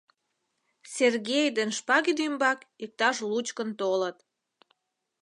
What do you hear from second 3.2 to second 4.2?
лучкын толыт.